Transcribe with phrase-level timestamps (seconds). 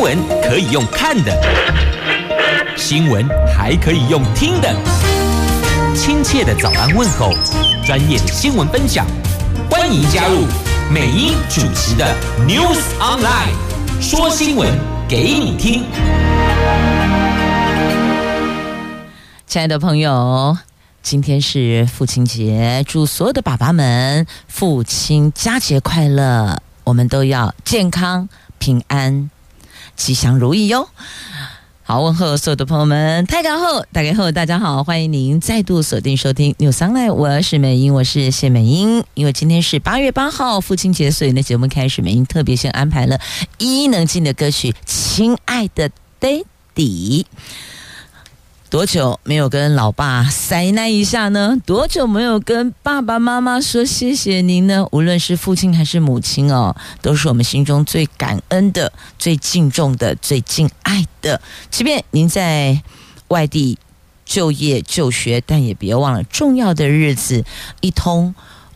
[0.00, 1.30] 闻可以用看的，
[2.74, 4.74] 新闻还可以用听的。
[5.94, 7.34] 亲切的早安问候，
[7.84, 9.06] 专业的新闻分享，
[9.70, 10.46] 欢迎加入
[10.90, 12.16] 美英主持的
[12.48, 13.52] News Online，
[14.00, 14.66] 说新闻
[15.06, 15.84] 给你听。
[19.46, 20.56] 亲爱的朋友，
[21.02, 26.62] 今天是父亲节，祝所有的爸爸们父亲佳节快乐！
[26.84, 28.28] 我们都要健康、
[28.58, 29.30] 平安、
[30.00, 30.88] 吉祥如意哟。
[31.82, 39.04] 好，问候所有的朋友们，大家好，大家后，大家好，欢迎您再度锁定收听《New Sunlight》，我是美英，我是谢美英。
[39.12, 43.20] 因为今天是八月八号父亲节，所以呢，节目开始，美英特别先安排了
[43.58, 46.44] 伊能静的歌曲《亲爱的 Daddy》。
[48.70, 51.60] 多久没有跟老爸塞那一下呢？
[51.66, 54.86] 多久没有跟爸爸妈妈说谢谢您呢？
[54.92, 61.42] 无论是父亲还是母亲哦，都是我们心中最感恩的、最敬重的、最敬爱的。
[61.68, 62.80] 即便您在
[63.26, 63.76] 外地
[64.24, 67.44] 就业就学，但也别忘了重要的日子
[67.80, 68.32] 一通。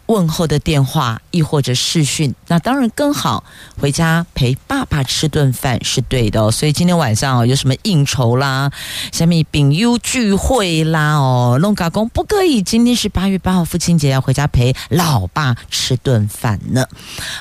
[0.07, 3.45] 问候的电话，亦或者视讯，那当然更好。
[3.81, 6.51] 回家陪爸爸吃顿饭是对的。
[6.51, 8.71] 所以今天晚上哦，有什么应酬啦，
[9.13, 12.63] 下面朋友聚会啦，哦，弄嘎工不可以。
[12.63, 16.87] 今天是八月八号父亲节，要回家陪老爸吃顿饭呢。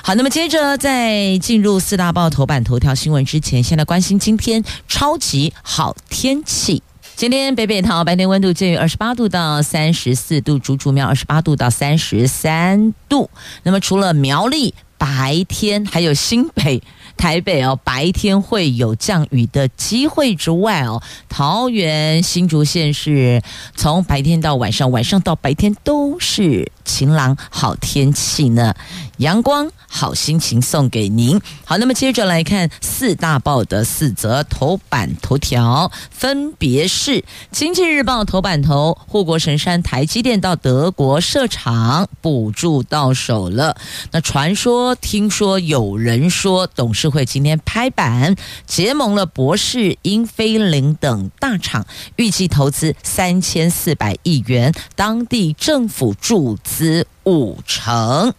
[0.02, 6.82] 好，那么接着在进入四大报头版头条新闻之前，先来关心今天超级好天气。
[7.16, 13.30] 今天北北桃白天温度介于二十八度到三十四度，竹竹苗二十八度到三十三度。
[13.62, 16.82] 那么除了苗栗白天，还有新北。
[17.16, 23.40] 台北哦，白天会有降雨的机会之外哦，桃园新竹县是
[23.76, 28.74] 从白天到晚上，晚上到白天都是晴朗好天气呢，
[29.16, 31.40] 阳光好心情送给您。
[31.64, 37.12] 好，那么接着来看四大报的四则头版头条，分别是
[37.50, 43.76] 《经济日报》头版头：护国神山台积电到德国设厂，补助到手了。
[44.10, 47.14] 那传说、听说、有人说，董事。
[47.14, 48.34] 会今天拍板
[48.66, 51.86] 结盟了博世、英飞凌等大厂，
[52.16, 58.34] 预计投资三千四百亿元，当地政府注资五成。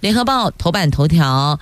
[0.00, 1.58] 联合报头版头条：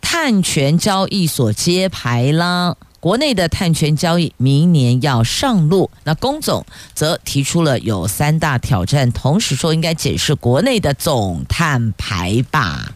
[0.00, 5.90] 碳权交易所揭牌啦，国内的碳权交易明年要上路。
[6.04, 6.64] 那龚总
[6.94, 12.94] 则提出了有三大挑战，同时说应该解释国内的总碳排吧。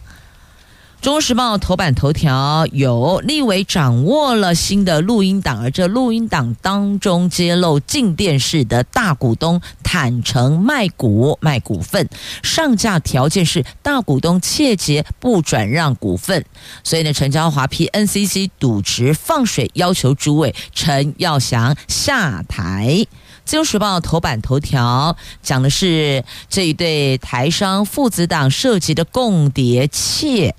[1.01, 12.07] 中时报》头版头条有立委掌握了新的录音档，而这录音档当中揭露镜电视的大股东坦承卖股卖股份，
[12.43, 16.45] 上架条件是大股东切结不转让股份，
[16.83, 23.07] 所以呢，陈昭华批 NCC 渎职放水，要求主委陈耀祥下台。
[23.43, 30.53] 《自由时报》头版头条讲的是这一对台商父子档涉及的共谍窃。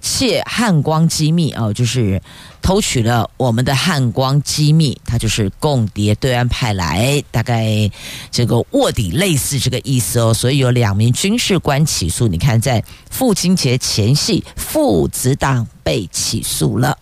[0.00, 2.20] 窃汉光机密哦，就是
[2.62, 7.90] 偷取了我们的汉光机密，他就是共谍对岸派来，大概
[8.30, 12.28] 这个卧底类似这个意思哦，所以有两名军事官起诉。
[12.28, 16.96] 你看，在父亲节前夕，父子党被起诉了。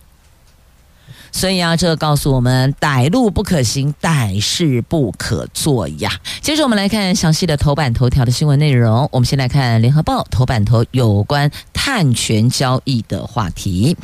[1.35, 6.09] 所以啊，这告诉我们，歹路不可行，歹事不可做呀。
[6.39, 9.09] 接着我们来看详细的头版头条的新闻内容。
[9.11, 13.97] 我们先来看联合报头版头有关碳权交易的话题。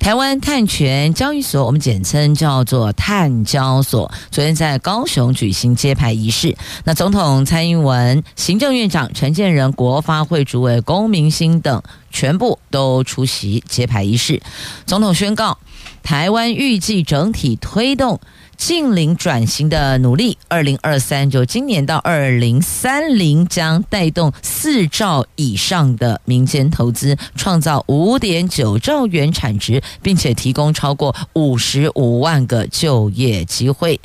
[0.00, 6.56] 台湾碳权交易所，我们简称叫做碳交所，昨天在高雄举行揭牌仪式。
[6.82, 14.42] 那总统蔡英文、行政院长陈建仁、国发会主委龚明鑫等全部都出席揭牌仪式。
[14.84, 15.56] 总统宣告。
[16.02, 18.20] 台湾预计整体推动
[18.56, 34.00] 近零转型的努力，二零二三就今年到二零三零将带动四兆以上的民间投资，创造五点九兆元产值，并且提供超过五十五万个就业机会。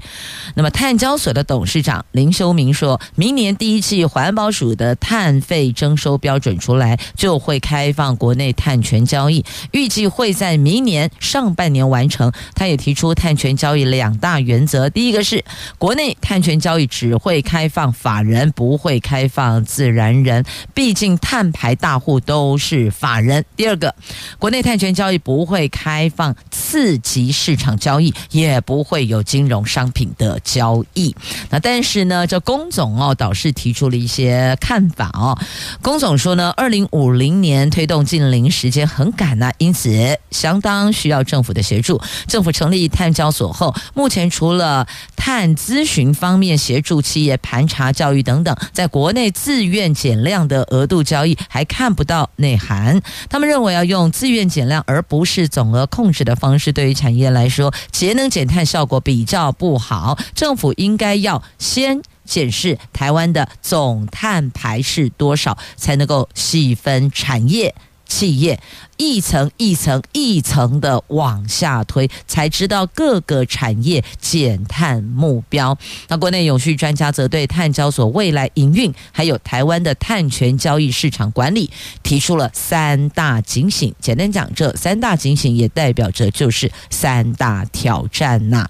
[0.56, 12.31] 那么，碳交所的董事长林修明说，明年第一季环保署的碳费征收标准出来，就会开放国内碳权交易，预计会在明年上半年完成。
[12.56, 15.44] 他也提出碳权交易两大原则，第一个是
[15.77, 23.44] 国内碳权交易只会开放法人，不会开放自然人，毕竟碳排大户都是法人。
[23.57, 23.94] 第二个，
[24.39, 31.13] 国内碳权交易不会开放次级市场交易，也不会有金融商品的交易。
[31.49, 35.38] 那但是呢，这龚总哦倒是提出了一些看法哦。
[35.81, 41.99] 龚总说呢，二零五零年推动净零时间很赶呐、啊，因此相当需要政府的协助。
[42.27, 53.01] 政府成立碳交所后，目前除了碳咨询方面协助企业盘查、教育等等，在国内自愿减量的额度交易还看不到内涵。
[53.29, 60.18] 他们认为要用自愿减量而不是总额控制的方式，对于产业来说，节能减碳效果比较不好。
[60.35, 62.01] 政府应该要先。
[62.27, 67.73] 检视台湾的总碳排是多少，才能够细分产业、
[68.07, 68.59] 企业，
[68.98, 75.77] 一层一层一层的往下推，才知道各个产业减碳目标。
[76.07, 81.69] 那国内永续专家则对碳交所未来营运，还有台湾的碳权交易市场管理，
[82.01, 83.94] 提出了三大警醒。
[84.00, 88.69] 简单讲，这三大警醒也代表着就是三大挑战呐、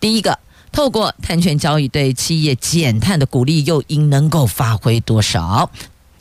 [0.00, 0.38] 第一个。
[0.72, 5.70] 透过碳权交易对企业减碳的鼓励诱因能够发挥多少？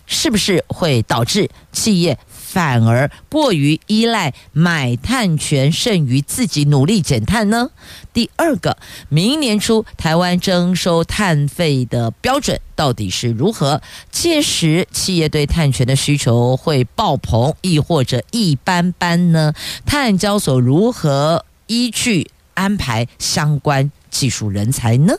[0.05, 7.69] 是不是会导致企业反而过于依赖买碳权，胜于自己努力减碳呢？
[8.13, 8.77] 第二个，
[9.09, 13.81] 明年初台湾征收碳费的标准到底是如何？
[14.09, 19.53] 届时企业对碳权的需求会爆棚，亦或者一般般呢？
[19.85, 25.13] 碳交所如何依据安排相关技术人才呢？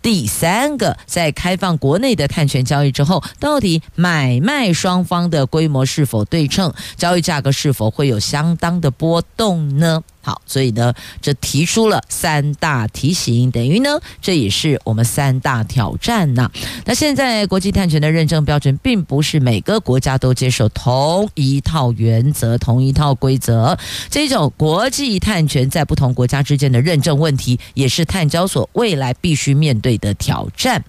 [0.00, 6.72] 第三个，在开放国内的碳权交易之后，到底买卖双方的规模是否对称？
[6.96, 10.02] 交易价格是否会有相当的波动呢？
[10.28, 10.92] 好，所以呢，
[11.22, 16.50] 这提出了三大提醒，等于呢，这也是我们三大挑战呐。
[16.84, 23.78] 那现在国际碳权的认证标准，并不是每个国家都接受同一套原则、同一套规则。
[24.10, 30.84] 这种国际碳权在不同国家之间的认证问题，也是碳交所未来必须面对的挑战。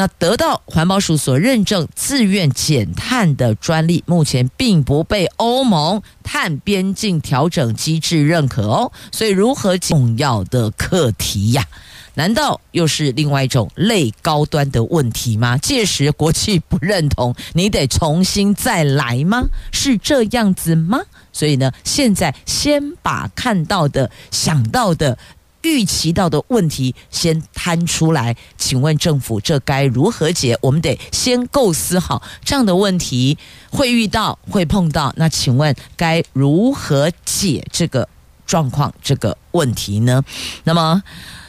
[0.00, 8.92] 那得到环保署所认证自愿减碳的专利，目前并不被欧盟碳边境调整机制认可哦。
[9.12, 11.66] 所以，如何重要的课题呀？
[12.14, 15.58] 难道又是另外一种类高端的问题吗？
[15.58, 19.48] 届时国际不认同，你得重新再来吗？
[19.70, 21.00] 是这样子吗？
[21.30, 25.18] 所以呢，现在先把看到的、想到的。
[25.62, 30.56] 预期到的问题先摊出来，请问政府这该如何解？
[30.62, 33.36] 我们得先构思好这样的问题
[33.70, 38.08] 会遇到、会碰到，那请问该如何解这个
[38.46, 40.24] 状况、这个问题呢？
[40.64, 41.02] 那么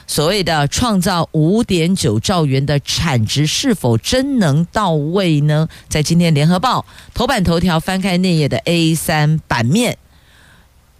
[0.07, 5.69] 所谓的创造五点九兆元的产值是否真能到位呢？
[5.87, 9.97] 在今天联合报头版头条翻开内页的 A 三版面。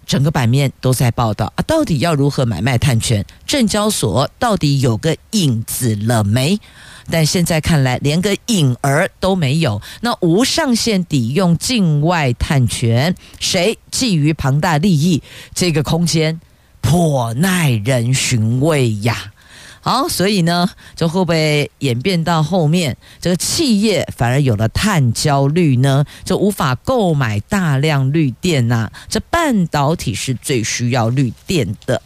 [0.06, 3.24] 整个版面都在报道啊，到底要如何买卖碳权？
[3.46, 6.58] 证交所到底有个影子了没？
[7.10, 9.82] 但现在看来，连个影儿都没有。
[10.02, 15.22] 那无上限抵用境外碳权，谁觊觎庞大利益？
[15.52, 16.40] 这个空间
[16.80, 19.31] 颇耐人寻味呀。
[19.84, 26.04] 好，所以呢，这会不会演变到后面，这个企业反而有了碳焦虑呢？
[26.24, 32.00] 就无法购买大量绿电呐、这半导体是最需要绿电的。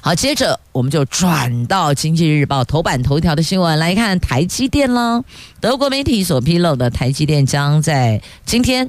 [0.00, 5.24] 好，接着我们就转到《经济日报》头版头条的新闻来看台积电了。
[5.60, 8.88] 德国媒体所披露的，台积电将在今天。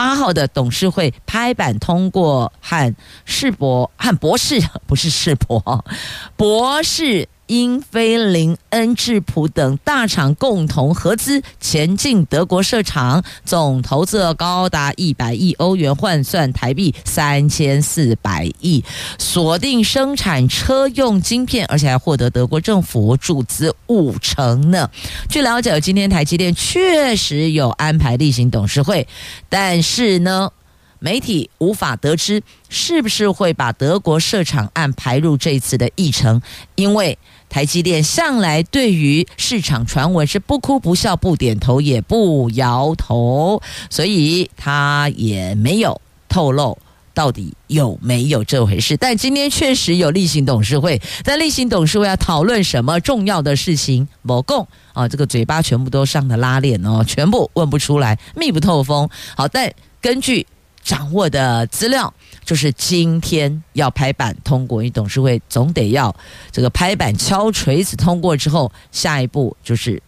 [0.00, 5.84] 八号的董事会拍板通过和世博和博士， 不是世博，
[6.38, 7.28] 博士。
[7.50, 18.84] 英飞凌、恩智浦等大厂共同合资前进德国设厂，总投资高达一百亿欧元，换算台币三千四百亿，
[19.18, 24.88] 锁定生产车用晶片，而且还获得德国政府注资五成呢。
[25.28, 29.08] 据了解，今天台积电确实有安排例行董事会，
[29.48, 30.52] 但是呢，
[31.00, 36.40] 媒体无法得知是不是会把德国设厂案排入这次的议程，
[36.76, 37.18] 因为。
[37.50, 46.78] 台积电向来对于市场传闻是不哭不笑不点头也不摇头，所以他也没有透露
[47.12, 48.96] 到底有没有这回事。
[48.96, 54.06] 但今天确实有例行董事会，在例行董事会要讨论什么重要的事情？
[54.22, 59.10] 某共啊，这个嘴巴全部都上的拉链哦，全部问不出来，密不透风。
[59.36, 60.46] 好，但根据
[60.82, 62.12] 掌握的资料。
[62.44, 66.14] 就是今天要拍板通过，因为董事会总得要
[66.50, 70.02] 这个拍板敲锤子通过之后，下一步就是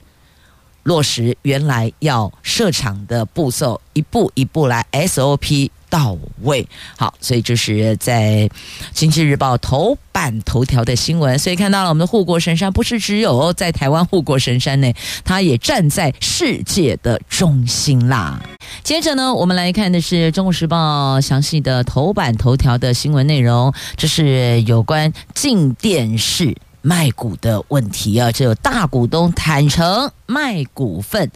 [0.82, 6.66] 落实原来要设厂的步骤，一步一步来 SOP 到位。
[6.96, 8.48] 好，所以这是在
[8.92, 11.38] 《经济日报》头版头条的新闻。
[11.38, 14.92] 所以看到了我们的护国神山，不是只有在台湾护国神山呢，
[15.24, 18.42] 它也站在世界的中心啦。
[18.82, 26.56] 接着呢，我们来看的是《中国时报》详细的头版头条的新闻内容，这是有关镜电视。
[26.82, 31.30] 卖股的问题啊，这有大股东坦诚卖股份。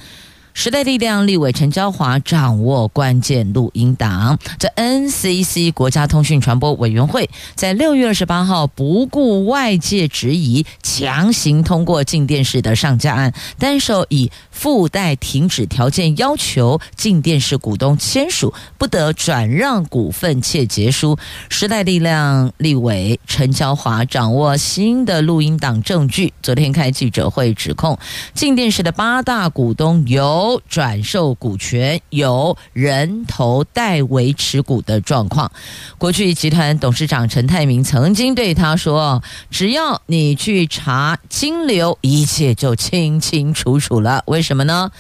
[0.58, 4.38] 时代力量立委陈椒华掌握关键录音档。
[4.58, 21.18] 这 NCC 国家通讯传播委员会在六月二十八号不顾外界质疑，强行通过镜电视的上架案，单手以附带停止条件要求镜电视股东签署不得转让股份且结书。
[21.50, 27.98] 时代力量立委陈椒华掌握新的录音档证据，昨天开记者会指控
[28.32, 30.45] 镜电视的八大股东有。
[30.68, 35.50] 转售股权，由人头代为持股的状况。
[35.98, 44.90] 国巨集团董事长陈泰明曾经对他说：“只要你去查金流，一切就清清楚楚了。”为什么呢？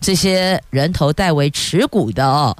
[0.00, 2.56] 这些人头代为持股的哦。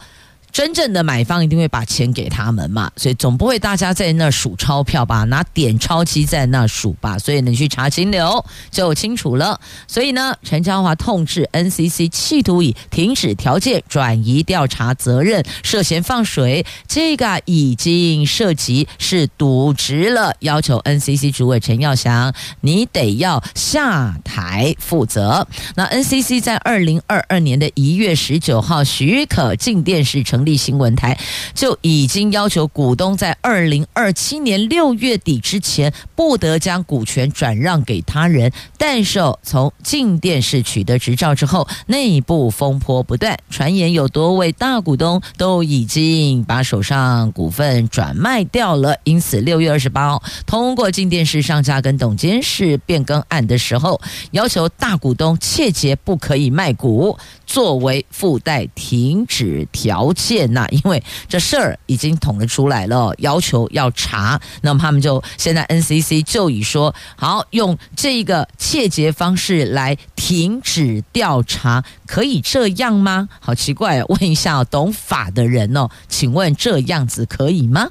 [0.57, 9.61] 真正的买方一定会把钱给他们嘛，所以总不会大家在那数钞票吧，拿点钞机在那数吧，所以你去查金流就清楚了。
[9.87, 22.33] 所以呢，陈椒华痛斥 NCC 企图以停止条件转移调查责任，涉嫌放水，这个已经涉及是渎职了，要求 NCC 主委陈耀祥，
[22.63, 25.47] 你得要下台负责。
[25.75, 31.19] 那 NCC 在二零二二年的一月十九号许可进电视成立新闻台
[31.53, 38.50] 就已经要求股东在二零二七年六月底之前不得将股权转让给他人。
[38.79, 48.97] 但是从镜电视取得执照之后，内部风波不断，传言有多位大股东都已经把手上股份转卖掉了。
[49.05, 54.00] 因此，六月二十八号通过镜电视上架跟董监事变更案的时候，
[54.31, 60.36] 要求大股东切结不可以卖股，作为附带停止条件。
[60.49, 73.29] 那因为这事儿已经捅了出来了，要求要查，那么他们就现在 NCC 就以说好用这个窃结方式来停止调查，可以这样吗？
[73.41, 77.89] 好奇怪，问一下懂法的人哦，请问这样子可以吗？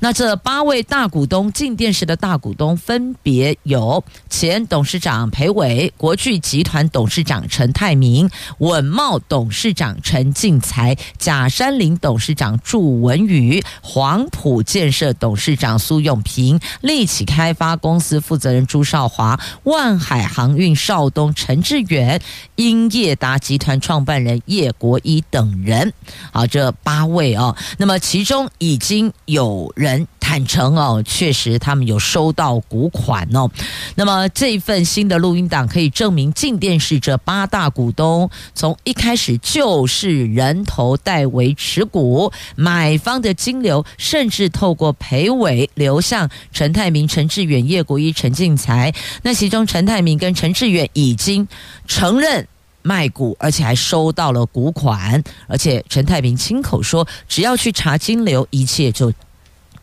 [0.00, 11.78] 那这八位大股东，进电视的大股东分别有前董事长裴伟、国巨集团董事长陈泰铭、稳茂董事长陈进财、甲山。
[11.78, 22.20] 林董事长祝文宇、黄埔建设董事长苏永平、立起开发公司负责人朱少华、万海航运少东陈志远、
[22.56, 25.90] 英业达集团创办人叶国一等人。
[26.30, 33.50] 好，这八位哦，那么其中已经有人坦承哦，确实他们有收到股款哦。
[33.94, 48.92] 那么这份新的录音档可以证明，镜电视这八大股东从一开始就是人头代为持股，买方的金流甚至透过裴伟流向陈泰明、陈志远、叶国一、陈进财。
[49.22, 51.48] 那其中陈泰明跟陈志远已经
[51.86, 52.46] 承认
[52.88, 55.22] 卖股，而且还收到了股款。
[55.46, 59.12] 而且陈泰铭亲口说，只要去查金流，一切就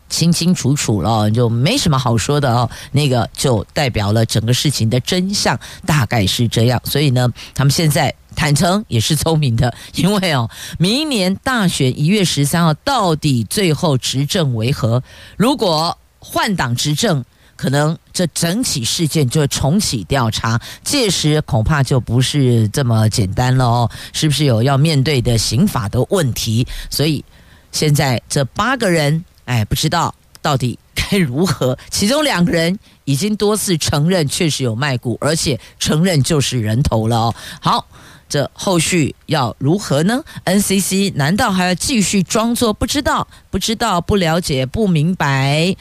[0.08, 2.68] 清清楚楚了，就没什么好说的哦。
[2.90, 6.80] 那个就代表了整个事情的真相，大概是这样。
[6.84, 8.12] 所以呢，他们现在。
[8.38, 15.02] 坦诚也是聪明的，因为哦，明年大选一月十三号到底最后执政为何？
[15.38, 17.24] 如果换党执政，
[17.56, 26.66] 可能这整起事件就会重启调查，届时恐怕就不是这么简单了哦，是不是有要面对的刑法的问题？
[26.90, 27.24] 所以
[27.72, 31.76] 现在这八个人，哎，不知道到底该如何。
[31.90, 37.34] 其中两个人已经多次承认确实有卖股，而且承认就是人头了哦。
[37.60, 37.86] 好。
[38.28, 45.76] 这后续要如何呢？NCC 难道还要继续装作不知道、不知道、不了解、不明白？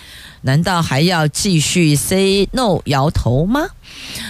[0.45, 3.65] 难道还要继续 say no 摇头吗？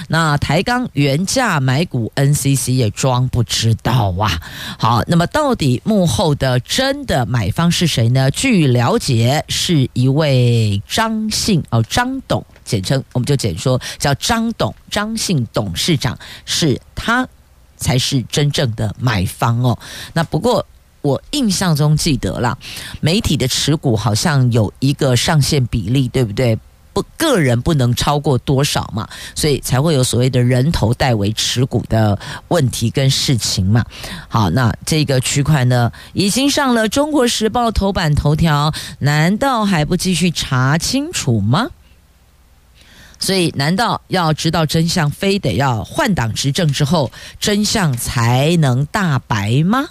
[0.07, 4.41] 那台钢原价买股，NCC 也装不知道啊。
[4.79, 8.31] 好，那么到底幕后的真的买方是谁呢？
[8.31, 17.27] 据了解，是一位张姓哦，张董，简称我们就简说叫张董，张姓董事长是他。
[17.77, 19.77] 才是真正的买方哦。
[20.13, 20.65] 那不过
[21.05, 22.57] 我印象中记得啦，
[22.99, 26.57] 媒体的持股好像有一个上限比例，对不对？
[26.93, 33.85] 不个人不能超过多少嘛，所以才会有所谓的人头代为持股的问题跟事情嘛。
[34.29, 41.67] 好，那这个区块呢，已经上了《中国时报》头版头条，难道还不继续查清楚吗？
[43.19, 49.85] 所以，难道要知道真相，非得要换党执政之后，真相才能大白吗？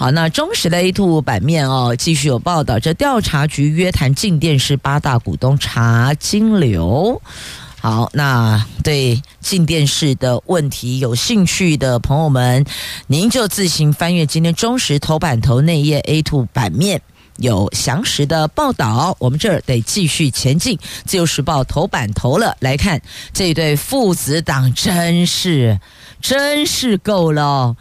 [0.00, 7.20] 好，那中时的 A2 版面哦，继续有报道，这调查局约谈静电视八大股东查金流。
[7.78, 12.64] 好，那对静电视的问题有兴趣的朋友们，
[13.08, 17.02] 您就自行翻阅今天中时头版头内页 A2 版面，
[17.36, 19.14] 有详实的报道。
[19.18, 23.02] 我们这儿得继续前进，自由时报头版头了，来看
[23.34, 25.78] 这对父子档，真是
[26.22, 27.76] 真是够了。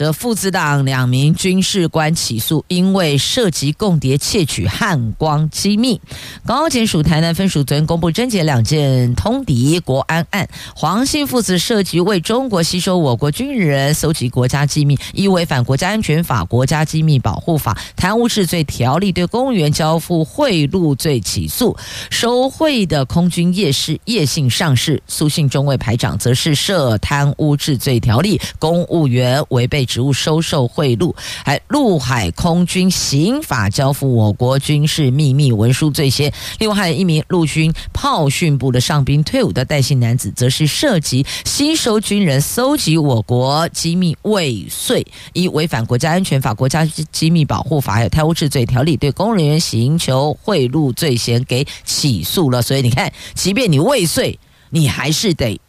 [0.00, 6.00] 这父子党两名军事官起诉，因为涉及共谍窃取汉光机密。
[6.46, 21.76] 高检署台南分署昨天公布侦结两件通敌国安案，黄姓父子涉及为中国吸收我国军人搜集国家机密，依违反国家安全法、国家机密保护法、贪污治罪条例对公务员交付贿赂罪起诉。
[22.08, 29.86] 收贿的空军夜市叶姓上士，苏姓中尉排长则是涉贪污治罪条例，公务员违背。
[29.90, 31.12] 职务收受贿赂，
[31.44, 36.32] 还陆海空军刑法交付我国军事秘密文书罪嫌。
[36.60, 52.62] 另外还有一名陆军炮训部的上兵退伍的戴姓男子，则是涉及吸收军人、搜集我国机密未遂，依违反国家安全法、国家机密保护法还有贪污治罪条例，对公务人员刑求贿赂罪嫌给起诉了。
[52.62, 54.38] 所以你看，即便你未遂，
[54.70, 55.60] 你还是得。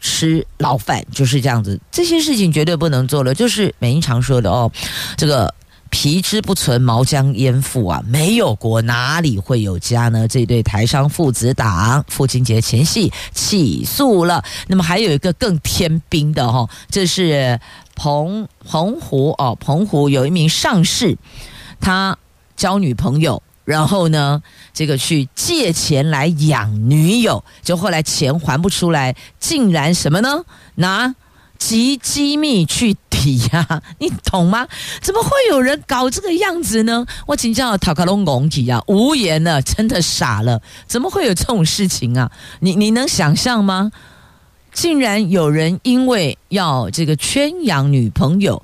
[0.00, 3.34] 吃牢饭就是这样子，这些事情绝对不能做了。
[3.34, 4.70] 就是美英常说的哦，
[5.16, 5.54] 这个
[5.90, 8.02] 皮之不存，毛将焉附啊？
[8.06, 10.26] 没有国哪里会有家呢？
[10.26, 14.44] 这对台商父子党，父亲节前夕起诉了。
[14.66, 17.58] 那么还有一个更天兵的哈、哦，这是
[17.94, 21.16] 澎澎湖哦，澎湖有一名上士，
[21.80, 22.18] 他
[22.56, 23.42] 交女朋友。
[23.66, 24.40] 然后呢，
[24.72, 30.44] 这个去借钱来养女友，就后来钱还不出来，竟然什么呢？
[30.76, 31.14] 拿
[31.58, 34.68] 集机密去抵押，你懂吗？
[35.02, 37.04] 怎么会有人搞这个样子呢？
[37.26, 42.30] 我请教塔卡隆公体啊，无言了，真的傻了，怎么会有这种事情啊？
[42.60, 43.90] 你你能想象吗？
[44.72, 48.62] 竟然有人因为要这个圈养女朋友。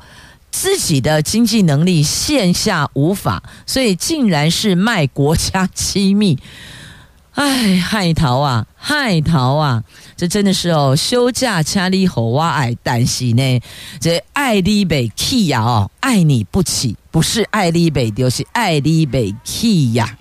[0.52, 6.38] 自己的经济能力线下无法，所以竟然是卖国家机密，
[7.34, 9.82] 哎，害逃啊，害逃啊！
[10.14, 13.60] 这真的是哦，休假掐你好哇爱但是呢，
[13.98, 20.18] 这爱你被气呀哦，爱你不起，不是爱你被丢，是爱你被气呀。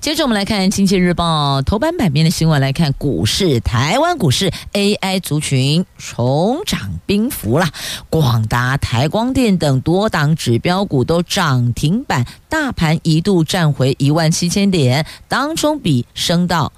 [0.00, 7.70] 接着我们来看《经济日报》头版版面的新闻，来看股市，台湾股市 AI 族群重涨兵符啦，
[8.08, 16.72] 广达、台光电等多档指标股都涨停板，大盘一度站回一万七千点，当中比升到。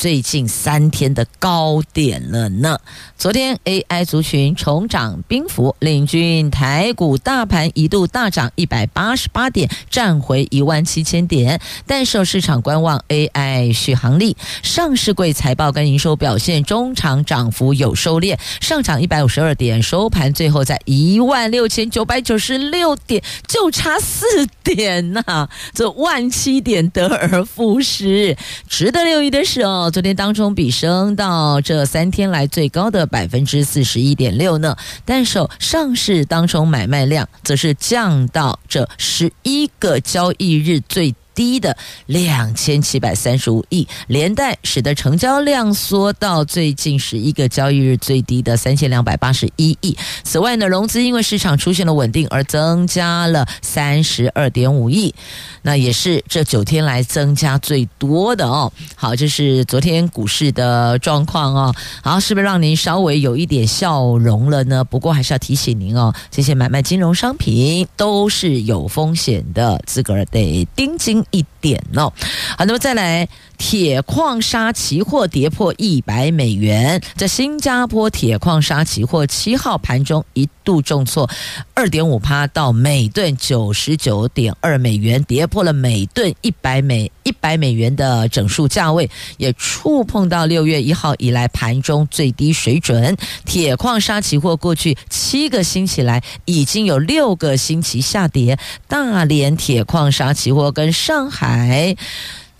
[0.00, 2.78] 最近三天的高点了呢。
[3.18, 11.60] 昨天 AI 族群重涨兵符，领军台股大盘一度大涨一百八十八点，站回一万七千点。
[11.86, 24.24] 但受市场观望 AI 续航力，上市柜财报跟营收表现，中场涨幅有收敛，上涨一百五十二点，收盘最后在一万六千九百九十六点，就差四
[24.64, 28.34] 点呐、这万七点得而复失。
[28.66, 29.88] 值得留意的是哦。
[29.90, 49.96] 昨天当中比升到这三天来最高的百分之四十一点六呢，但是上市当中买卖量则是降到这十一个交易日最低的两千七百三十五亿，连带使得成交量缩到最近十一个交易日最低的三千两百八十一亿。
[50.22, 55.14] 此外呢，融资因为市场出现了稳定而增加了三十二点五亿，
[55.62, 58.72] 那也是这九天来增加最多的哦。
[58.94, 61.74] 好，这是昨天股市的状况哦。
[62.02, 64.84] 好，是不是让您稍微有一点笑容了呢？
[64.84, 71.19] 不过还是要提醒您哦，这些买卖金融商品都是有风险的，自个儿得盯紧。
[71.30, 72.12] 一点哦，
[72.56, 73.28] 好，那么再来，
[73.58, 77.00] 铁矿砂期货跌破一百美元。
[77.16, 81.28] 在新加坡铁矿砂期货七号盘中一度重挫
[81.74, 93.16] 二点五趴，到每吨九十九点二美元，跌破了每吨一百美一百美元的整数价位，也触碰到六月一号以来盘中最低水准。
[93.44, 101.09] 铁矿砂期货过去七个星期来已经有六个星期下跌，大连铁矿砂期货跟上。
[101.10, 101.96] 上海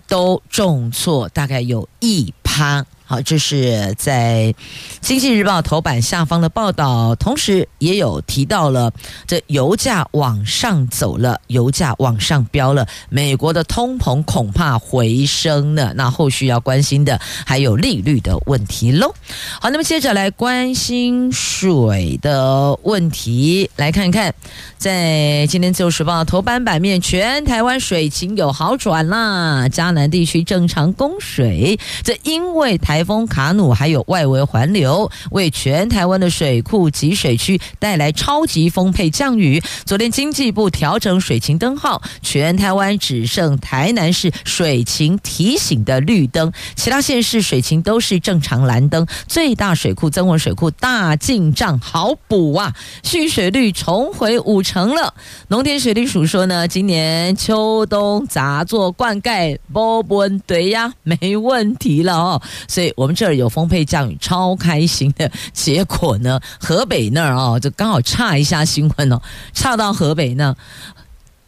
[0.09, 2.85] 都重挫，大概有一趴。
[3.11, 4.55] 好，这是在
[5.01, 8.93] 《经济日报》头版下方的报道，同时也有提到了
[9.27, 15.93] 这油价往上走了，油价往上飙了，美国的通膨恐怕回升了。
[15.95, 19.13] 那后续要关心的还有利率的问题喽。
[19.61, 24.33] 好，那么接着来关心水的问题，来看看
[24.79, 33.00] 在今天《自由时报》头版版面，全台湾水情有好转啦，嘉南地区正常供水，这因为台。
[33.01, 39.63] 台风卡努还有外围环流，为全台湾的水库及水区带来超级丰沛降雨。
[39.87, 49.07] 昨天经济部调整水情灯号，全台湾只剩台南市水情提醒的绿灯，其他县市水情都是正常蓝灯。
[49.27, 55.15] 最大水库增文水库大进账好补啊，蓄水率重回五成了。
[55.49, 62.90] 农田水利署说呢，今年秋冬杂作灌溉波波对呀，没问题了哦，所以。
[62.97, 65.31] 我们这儿有丰沛降雨，超开心的。
[65.53, 69.21] 结果呢，河北那儿哦，就刚好差一下新闻哦，
[69.53, 70.55] 差到河北那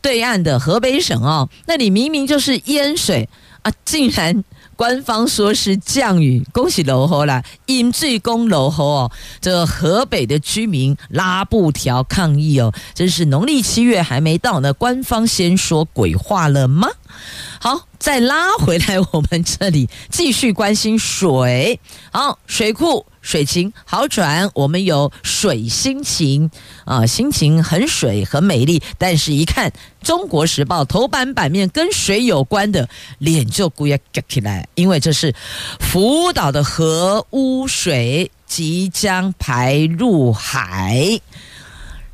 [0.00, 3.28] 对岸的河北省哦，那里明明就是淹水
[3.62, 4.42] 啊，竟然
[4.74, 16.88] 官方说是降雨，恭喜楼后啦，引罪公楼后哦，这河北的居民拉布条抗议哦，真是农历七月还没到呢，官方先说鬼话了吗？
[17.64, 21.79] 好，再拉回来，我们这里继续关心水。
[22.12, 26.51] 好，水库水情好转，我们有水心情
[26.85, 28.83] 啊，心情很水很美丽。
[28.98, 29.70] 但是，一看
[30.03, 35.33] 《中国时报》头版版面跟水有关的，脸就故意夹起来，因为这是
[35.79, 41.20] 福岛的核污水即将排入海。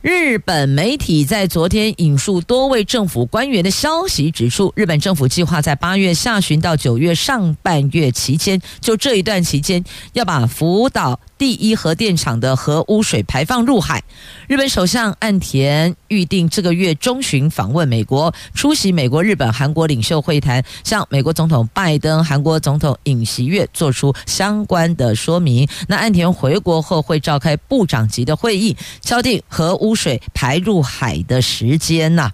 [0.00, 9.82] 日本媒体在昨天引述多位政府官员的消息指出，日本政府计划在八月下旬到九月上半月期间，就这一段期间，
[10.12, 14.03] 要把福岛第一核电厂的核污水排放入海。
[14.48, 25.68] 日本首相岸田预定这个月中旬访问美国，出席美国、日本、韩国领袖会谈，向美国总统拜登、韩国总统尹锡悦做出相关的说明。
[25.87, 32.33] 那岸田回国后会召开部长级的会议，敲定核污水排入海的时间呐。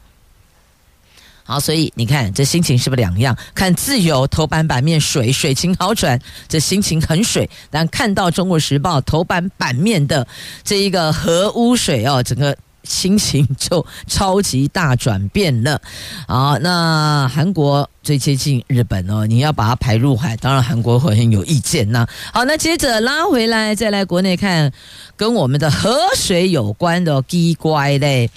[1.47, 3.37] 好，所以你看这心情是不是两样？
[3.55, 10.27] 看自由头版版面水水情好转，这心情很水；但看到中国时报头版版面的
[10.63, 15.81] 这一个核污水哦，整个心情就超级大转变了。
[16.29, 22.07] 好，那韩国最接近日本哦，你要把它排入海，当然韩国会很有意见呐。
[22.33, 24.73] 好，那接着拉回来，再来国内看。
[25.17, 28.29] 跟我们的河水有关的奇怪嘞，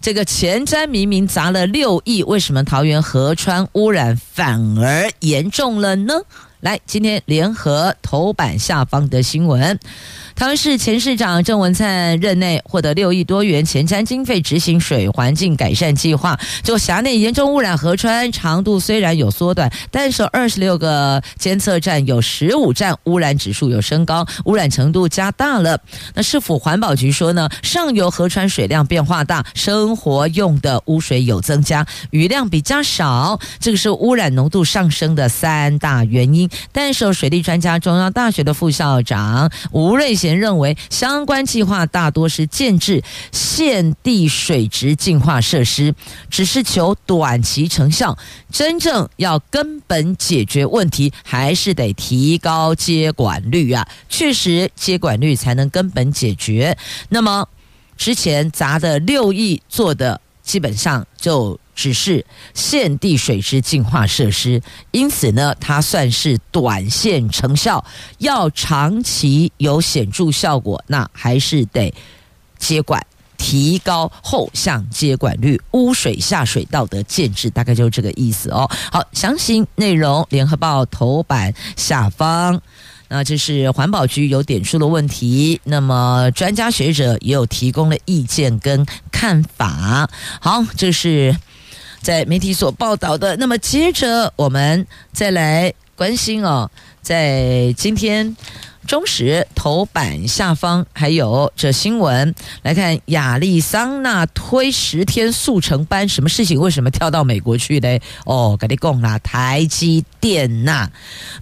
[0.00, 6.14] 这个前瞻明明砸了六亿，为什么桃园河川污染反而严重了呢？
[6.60, 9.78] 来，今天联合头版下方的新闻。
[10.34, 25.78] 桃园市前市长郑文灿任内获得六亿多元前瞻经费执行水环境改善计划，就辖内严重污染河川长度虽然有缩短，但是二十六个监测站有十五站污染指数有升高，污染程度加大了。
[26.14, 36.48] 那市府环保局说呢，上游河川水量变化大，生活用的污水有增加，雨量比较少，这个是污染浓度上升的三大原因。
[36.72, 40.16] 但是水利专家中央大学的副校长吴瑞。
[40.22, 45.92] 前认为相关计划大多是建置现地水质净化设施，
[46.30, 48.16] 只是求短期成效。
[48.50, 53.88] 真正要根本解决问题，还是得提高接管率啊！
[54.08, 56.76] 确实，接管率才能根本解决。
[57.08, 57.48] 那么
[57.96, 61.58] 之前砸的六亿做的，基本上就。
[61.74, 67.84] 只是现地水质净化设施，因此呢，它算是短线成效。
[68.18, 71.92] 要长期有显著效果，那还是得
[72.58, 73.04] 接管，
[73.38, 78.70] 提高后向接管率，污水下水道的建置，大概就是这个意思哦。
[78.90, 82.60] 好，详细内容，联合报头版下方。
[83.08, 90.08] 那这是环保局有点出的问题，那么专家学者也有提供了意见跟看法。
[90.40, 91.34] 好，这是。
[92.02, 96.68] 在媒体所报道的，那么接着我们再来关心哦，
[97.00, 98.36] 在今天
[98.86, 106.58] 中时头版下方还有这新闻，来看亚利桑那推十天速成班，什么事情？
[106.58, 108.00] 为什么跳到美国去嘞？
[108.26, 110.90] 哦，跟你讲啦，台积电呐、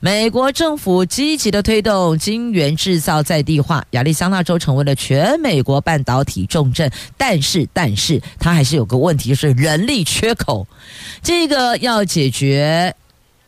[0.01, 6.91] 美国政府积极的推动晶圆制造在地化，亚利桑那州成为了全美国半导体重镇。
[7.17, 10.67] 但是，但是它还是有个问题，就是人力缺口，
[11.23, 12.95] 这个要解决。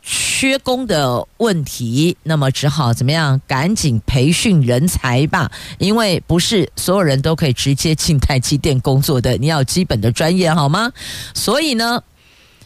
[0.02, 3.40] 缺工的问题，那么只好怎么样？
[3.46, 10.90] 赶紧培训人才吧，因为不是所有人都可以直接进台积电工作的，你要基本的专业好吗？
[11.34, 12.02] 所以呢，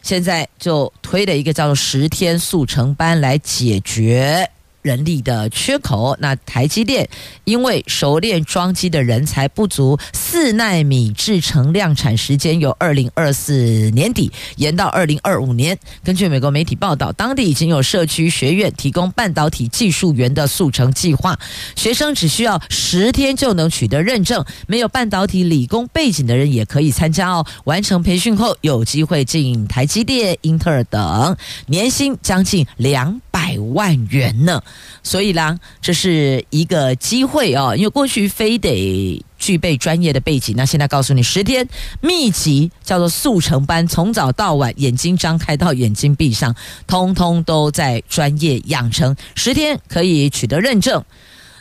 [0.01, 4.49] 现在就推了一个叫做十天速成班来解决。
[4.81, 7.07] 人力的缺口，那台积电
[7.43, 15.77] 因为熟练装机的人才不足，四纳米制程量产时间由二零二四年底延到二零二五年。
[16.03, 21.37] 根据美国媒体报道，当地已经有社区学院提供半导体技术员的速成计划，
[21.75, 27.45] 学生只需要十天就能取得认证，没有半导体理工背景的人也可以参加哦。
[27.65, 31.35] 完成培训后，有机会进台积电、英特尔等，
[31.67, 34.61] 年薪将近两百万元呢。
[35.03, 41.67] 所以啦，这是一个机会哦，因为过去非得具备专业的背景，那现在告诉你，十天
[42.01, 46.55] 密集叫做速成班，从早到晚，眼睛张开到眼睛闭上，
[46.87, 51.03] 通通都在专业养成，十天可以取得认证。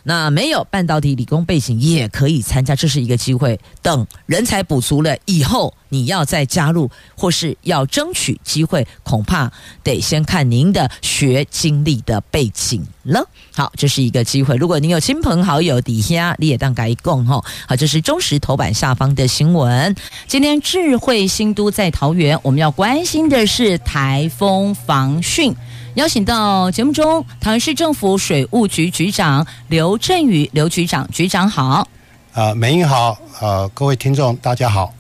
[0.08, 3.58] 那没有半导体理工背景也可以参加，这是一个机会。
[3.82, 9.50] 等人才补足了以后，你要再加入或是要争取机会，恐怕
[9.82, 13.28] 得先看您的学经历的背景了。
[13.52, 14.54] 好，这是一个机会。
[14.54, 17.44] 如果您有亲朋好友底下你也当该共哈。
[17.66, 19.92] 好，这是中时头版下方的新闻。
[20.28, 25.52] 今天智慧新都在桃园，我们要关心的是台风防汛。
[25.96, 31.88] 邀请到节目中，桃园市政府水务局局长刘振宇刘局长，局长好。
[32.34, 34.92] 呃，美英好，呃，各位听众大家好。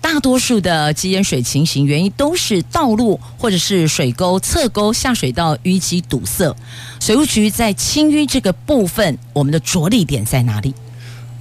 [0.00, 6.52] 大多数的积淹水情形原因都是道路或者是水沟、侧沟、下水道淤积堵塞。
[6.98, 10.74] 水务局在清淤这个部分，我们的着力点在哪里？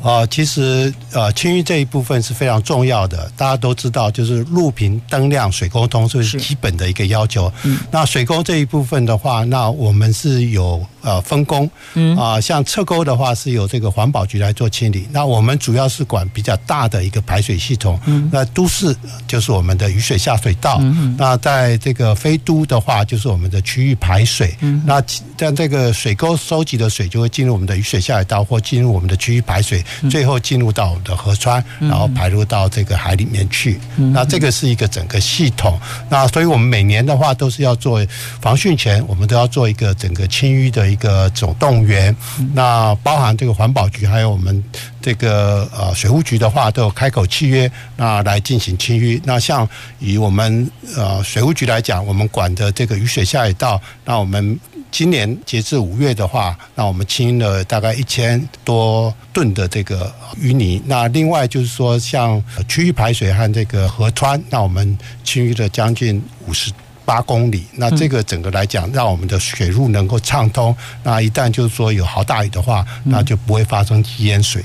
[0.03, 3.31] 呃，其实呃，清淤这一部分是非常重要的。
[3.37, 7.51] 大家都知道，就是路平灯亮、水沟通，这是基本的一个要求。
[7.63, 11.69] 嗯，那水沟这一部分的话，那我们是有呃分工。
[11.93, 15.07] 嗯啊，像侧沟的话，是由这个环保局来做清理。
[15.11, 17.99] 那我们主要是管比较大的一个排水系统。
[18.05, 18.95] 嗯，那都市
[19.27, 20.77] 就是我们的雨水下水道。
[20.81, 24.55] 嗯，那在这个非都的话，就是我们的区域排水。
[24.61, 25.03] 嗯，那
[25.37, 29.83] 但这个水沟收集的水，就会进入我们的雨水下水道，或进入我们的区域排水。
[30.10, 33.80] 最后进入到我们的河川，然后排入到这个海里面去。
[34.13, 35.80] 那这个是一个整个系统。
[36.10, 38.06] 那所以我们每年的话都是要做
[38.41, 42.15] 防汛前，我们都要做一个整个清淤的一个总动员。
[42.54, 44.63] 那包含这个环保局还有我们
[45.01, 49.19] 这个呃水务局的话，都有开口契约，那来进行清淤。
[49.23, 49.67] 那像
[49.99, 54.60] 以我们呃水务局来讲，我们管的这个雨水下水道，那我们。
[54.91, 60.82] 今年截至五月的话，那我们清了大概一千多吨的这个淤泥。
[60.86, 66.71] 那另外就是说，像区域排水和这个河川，那我们清淤了将近五十
[67.06, 67.63] 八公里。
[67.75, 70.75] 那这个整个来讲，让我们的水路能够畅通。
[71.04, 74.62] 那一旦就是说有好大雨的话，那就不会发生淹水。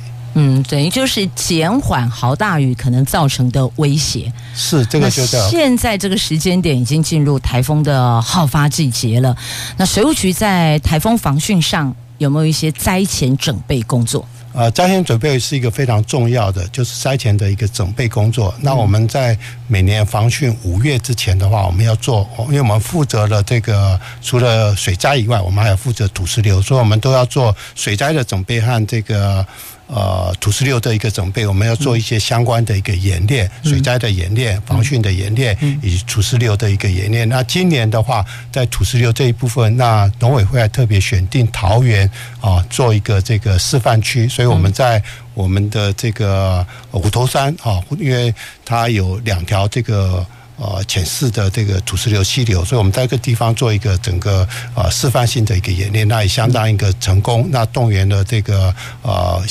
[0.65, 4.31] 等于就是减缓豪大雨可能造成的威胁。
[4.55, 5.49] 是这个就叫。
[5.49, 9.35] 现在这个时间点已经进入台风的好发季节了。
[9.79, 14.29] 那水务局在台风防汛上有没有一些灾前准备工作？
[14.53, 18.55] 呃，灾前准备是一个非常重要的，就是灾前的一个准备工作。
[18.61, 29.47] 那我们在每年防汛五月之前的话，我们要做，因为我们负责了这个除了水灾以外，我们还要负责土石流，所以我们都要做水灾的准备和这个。
[29.89, 37.29] 呃，土石流的一个准备，我们要做一些相关的一个演练，水灾的演练、防汛的演练，以及土石流的一个演练。
[37.29, 45.03] 那今年的话，在土石流这一部分，那农委会还特别选定桃园啊，做一个这个示范区，所以我们在
[45.35, 50.27] 我们的这个虎头山啊，因为它有两条这个。
[50.59, 57.47] 呃，浅势的这个土石流溪流，所以我们在这个地方做一个整个呃示范性的一个演练，那也相当一个成功。
[57.51, 59.43] 那动员了这个呃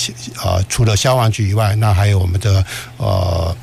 [0.43, 2.65] 呃，除了消防局以外，那还有我们的
[2.97, 3.55] 呃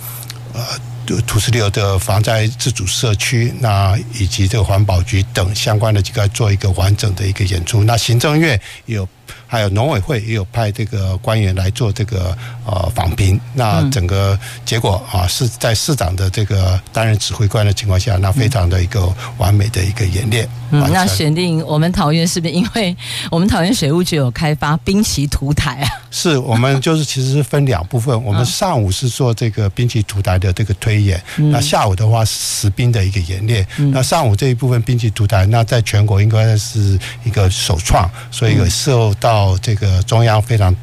[0.54, 7.82] 呃土石流的防灾自主社区，那以及这个环保局等相关的机构做一个完整的一个演出。
[7.82, 9.08] 那行政院也有。
[9.46, 20.48] 还有农委会也有派这个官员来做这个呃访兵，那整个结果啊是在市长的这个担任指挥官的情况下，那非常的一个完美的一个演练。
[20.70, 22.96] 嗯，那选定我们桃园是不是因为
[23.30, 25.88] 我们桃园水务局有开发兵棋图台啊？
[26.10, 33.66] 是我们就是其实是分两部分，我们上午是做这个兵棋图台的这个推演，那下午的话是实兵的一个演练。
[33.76, 39.32] 那上午这一部分兵棋图台，那在全国应该是一个首创，所以有受到。
[39.32, 40.76] 到这个中央非常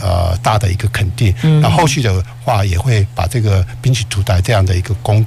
[0.00, 1.34] 呃大的一个肯定。
[1.60, 5.24] 那后续的话也会把这个滨崎图台这样的一个工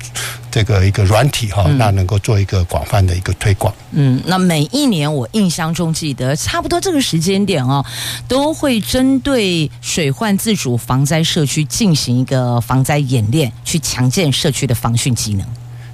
[0.49, 3.73] 这个一个软体哈，那能够做一个广泛的一个推广。
[3.91, 7.85] 嗯，那每一年我印象中记得差不多这个时间点哦，
[8.27, 15.45] 都会针对水患自主防灾社区进行一个防灾演练，去强健社区的防汛技能。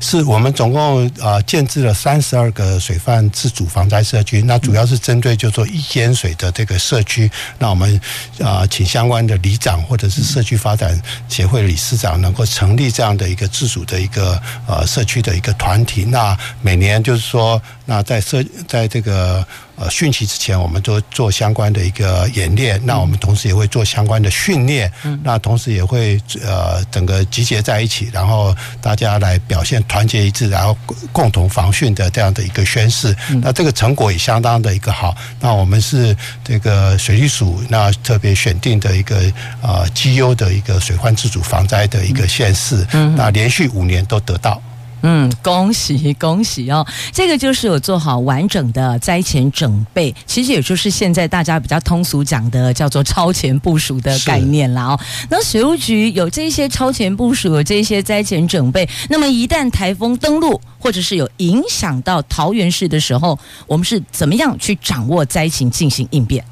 [0.03, 7.99] 是我们总共啊建制了三十二个水泛自主防灾社区，那主要是针对就说一间水的这个社区，那我们
[8.41, 14.37] 啊请相关的里长或者是社区发展协会理事长能够成立这样的一个自主的一个
[14.67, 19.45] 呃社区的一个团体，那每年就是说，那在社在这个。
[19.75, 22.79] 呃，汛期之前，我们都做相关的一个演练。
[22.85, 24.91] 那我们同时也会做相关的训练。
[25.03, 25.19] 嗯。
[25.23, 30.77] 那同时也会呃，整个集结在一起，然后大家来表现团结一致，然后
[31.11, 33.15] 共同防汛的这样的一个宣誓。
[33.41, 35.15] 那这个成果也相当的一个好。
[35.39, 39.21] 那我们是这个水利署那特别选定的一个
[39.61, 42.85] 呃绩优的一个水患自主防灾的一个县市。
[42.93, 43.15] 嗯。
[43.15, 44.61] 那连续五年都得到。
[45.05, 46.85] 嗯，恭喜恭喜哦！
[47.11, 54.99] 这个就是有做好完整的灾前准备，其实也就是现在大家比较通俗讲的叫做超前部署的概念了哦。
[55.29, 63.37] 那水务局有这些超前部署，有这些灾前准备，那么一旦台风登陆或者是有影响到桃园市的时候，
[63.67, 66.43] 我们是怎么样去掌握灾情进行应变？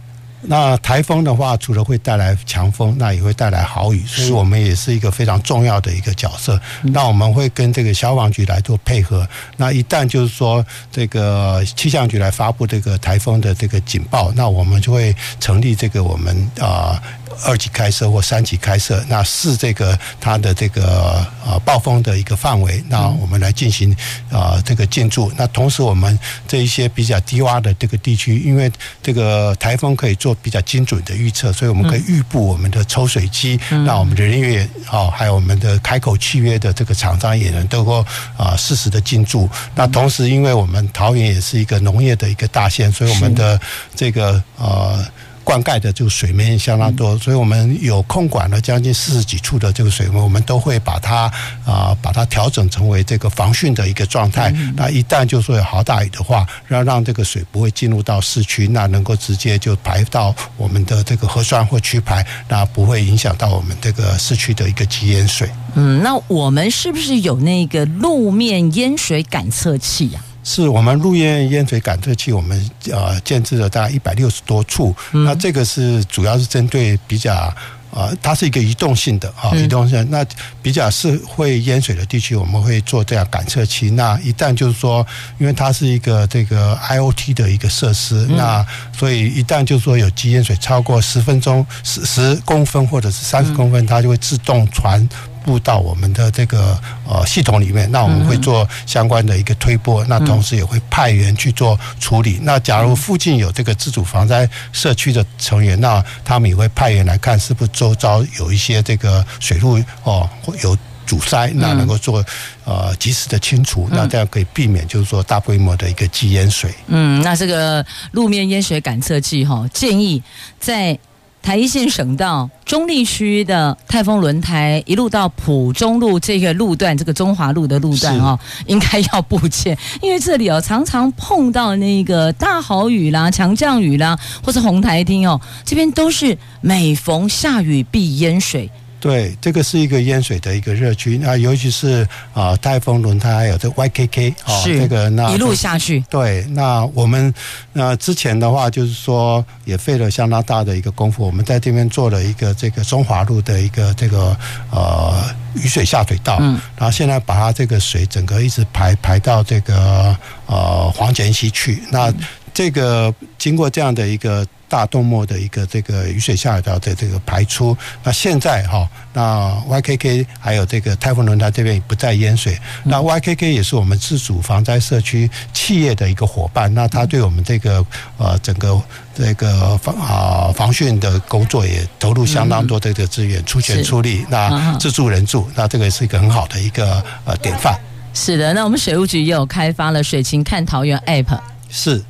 [0.44, 6.60] 那台风的话，除了会带来强风，那也会带来豪雨，所以我们也是一个非常重要的一个角色。
[6.82, 9.28] 那我们会跟这个消防局来做配合。
[9.58, 17.00] 那一旦就是说这个气象局来发布这个台风的这个警报，那我们就会成立这个我们啊。
[17.00, 17.02] 呃
[17.44, 23.92] 二级开设或三级开设，那视这个它的这个呃暴风的一个范围，那我们来进行
[24.30, 25.32] 啊、呃、这个进驻。
[25.38, 26.18] 那同时我们
[26.48, 38.06] 这一些比较低洼的这个地区，因为这个台风可以做比较精准的预测，所以我们可以预布我们的抽水机，那我们的人员啊，还有我们的开口契约的这个厂商也能都够
[38.38, 39.50] 啊适时的进驻。
[39.76, 43.60] 那同时，因为我们桃园也是一个农业的一个大县，所以我们的
[43.96, 45.06] 这个呃。
[45.44, 51.32] 灌溉的这个水面相当多，所以我们有控管了将近四十几处的这个水门，我们都会把它
[51.66, 54.52] 啊把它调整成为这个防汛的一个状态。
[54.76, 65.50] 那一旦就说有好大雨的话，让让这个水不会进入到市区，那能够直接就排到我们的这个河川或区排，那不会影响到我们这个市区的一个积淹水。
[65.76, 70.22] 嗯，那我们是不是有那个路面淹水感测器呀？
[70.44, 74.96] 是我们陆烟烟水感测器，我们呃建制了大概一百六十多处。
[75.12, 77.54] 嗯、那这个是主要是针对比较
[77.92, 80.10] 呃，它是一个移动性的啊，移动性。
[80.10, 80.26] 那
[80.62, 83.90] 比较是会淹水的地区，我们会做这样感测器。
[83.92, 85.06] 那一旦就是说，
[85.38, 88.66] 因为它是一个这个 IOT 的一个设施，嗯、那
[88.98, 95.08] 所以一旦就是说有积淹水超过十分钟十十公分或者是三十公分，它就会自动传。
[95.44, 102.40] 布到我们的这个呃系统里面，那我们会做相关的一个推播，那同时也会派员去做处理。
[102.44, 110.30] 那假如附近有这个自主防灾社区的成员，那他们也会派员来看是不是周遭有一些这个水路哦
[110.64, 112.24] 有阻塞，那能够做
[112.66, 116.74] 呃及时的清除，那这样可以避免就是说大规模的一个积淹水。
[116.88, 120.22] 嗯，那这个路面淹水感测器哈，建议
[120.60, 120.98] 在。
[121.44, 138.70] 台一线省道中立区的泰丰轮胎一路到埔中路这个路段，这个中华路的路段哦，应该要布建，因为这里哦常常碰到那个大豪雨啦、强降雨啦，或是红台厅哦，这边都是每逢下雨必淹水。
[139.02, 146.00] 对，这个是一个淹水的一个热区，那尤其是啊，泰丰轮胎还有这 YKK 啊，这个那一路下去。
[146.08, 147.34] 对，那我们
[147.74, 154.38] 那之前的话，就是说也费了相当大的一个功夫，我们在这边做了一个这个中华路的一个这个
[154.70, 155.14] 呃
[155.56, 162.14] 雨水下水道，嗯，然后现在把它这个水整个一直排排到这个呃黄泉溪去，那
[162.54, 164.46] 这个经过这样的一个。
[164.72, 172.58] 大动脉的一个这个雨水下水道的这个排出，那现在哈，那 YKK 还有这个泰丰轮胎这边也不再淹水。
[172.86, 177.86] 那 YKK 也是我们自主防灾社区企业的一个伙伴，那他对我们这个
[178.18, 178.82] 呃整个
[179.14, 187.78] 这个防啊防汛的工作也投入相当多的这个资源，出钱出力，那自助人助，那这个是一个很好的一个呃典范。
[188.14, 191.38] 是的，那我们水务局也有开发了水情看桃园 App。
[191.70, 192.02] 是。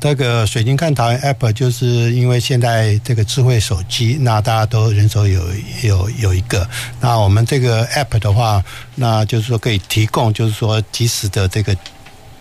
[0.00, 5.42] 这个水晶看桃园 App，就是因为现在这个智慧手机，那大家都人手有
[5.82, 6.68] 有有一个。
[7.00, 8.62] 那我们这个 App 的话，
[8.94, 11.76] 那就是说可以提供，就是说及时的这个。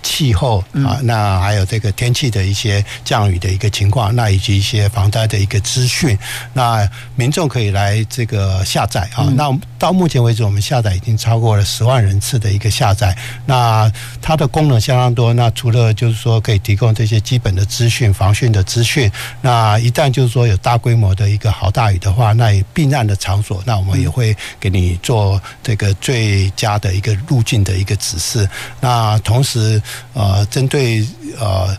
[0.07, 6.17] 气候啊，那还有这个天气的一些降雨的一个情况，那以及一些防灾的一个资讯，
[6.53, 9.27] 那民众可以来这个下载啊。
[9.35, 13.13] 那到目前为止，我们下载已经超过了十万人次的一个下载。
[13.45, 13.91] 那
[14.21, 15.33] 它的功能相当多。
[15.33, 28.49] 那除了就是说可以提供这些基本的资讯、防汛的资讯，那一旦就是说有大规模的一个好大雨的话，那避难的场所，那我们也会给你做这个最佳的一个路径的一个指示。
[28.79, 29.81] 那同时，
[30.13, 31.05] 呃，针对
[31.39, 31.75] 呃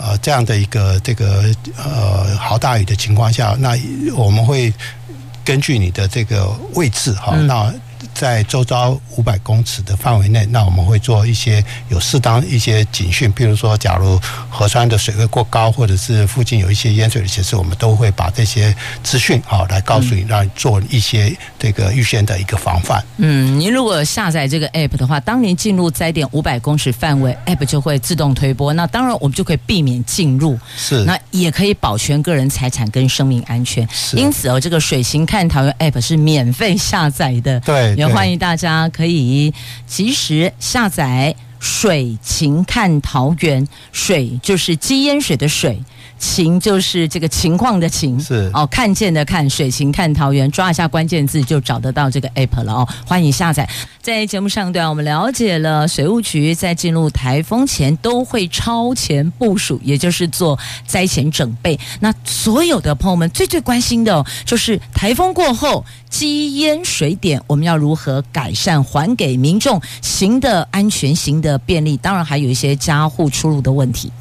[0.00, 1.44] 呃这样的一个这个
[1.76, 3.76] 呃豪大雨的情况下，那
[4.14, 4.72] 我们会
[5.44, 7.72] 根据你的这个位置哈，那。
[8.14, 23.02] 在周遭五百公尺的范围内，那我们会做一些有适当一些警讯，譬如说，假如河川的水位过高，或者是附近有一些淹水的显示，我们都会把这些资讯啊来告诉你，让你做一些这个预先的一个防范。
[23.16, 28.72] 嗯，您如果下载这个 app 的话，当您进入灾点五百公尺范围，app 就会自动推播。
[28.72, 33.88] 那当然，我们就可以避免进入，是那也可以保全个人财产跟生命安全。
[33.90, 37.58] 是，因此哦，这个水情看桃园 app 是免费下载的。
[37.60, 37.94] 对。
[38.02, 39.54] 也欢迎大家可以
[39.86, 45.80] 及时下载“水情看桃源”，水就是积淹水的水。
[46.22, 53.68] 情就是这个情况的情，是哦，看见的看，水情看桃园，抓一下关键字就找得到这个 app 了哦，欢迎下载。
[54.00, 60.56] 在节目上段，我们了解了水务局在进入台风前都会超前部署，也就是做
[60.86, 61.78] 灾前准备。
[61.98, 71.96] 那所有的朋友们最最关心的，就是台风过后积淹水点，我们要如何改善，还给民众行的安全、行的便利？
[71.96, 74.12] 当然，还有一些家户出入的问题。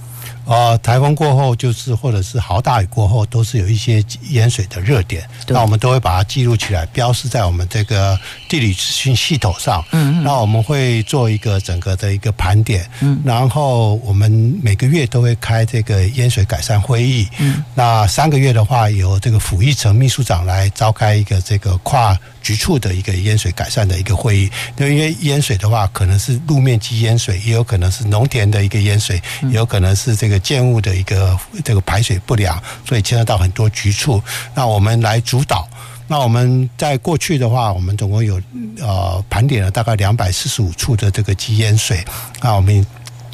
[0.52, 8.20] 呃，台风过后就是，或者是豪大雨过后，都是有一些淹水的热点，那我们都会把它记录起来，标示在我们这个
[8.52, 9.82] 地理资讯系统上。
[9.92, 12.86] 嗯，那我们会做一个整个的一个盘点。
[13.00, 14.30] 嗯，然后我们
[14.62, 17.26] 每个月都会开这个淹水改善会议。
[17.38, 24.52] 嗯，那三个月的话，由这个府一层秘书长来召开一个这个跨局处的一个淹水改善的一个会议。
[24.78, 30.42] 因为淹水的话，可能是路面积淹水，也有可能是农田的一个淹水，也有可能是这个。
[30.42, 34.22] 建物的一个这个排水不良，所以牵涉到很多局处。
[34.56, 35.70] 那我们来主导。
[36.12, 38.36] 那我们在过去的话，我们总共有
[38.82, 42.04] 呃盘点了大概两百四十五处的这个积淹水。
[42.42, 42.86] 那我们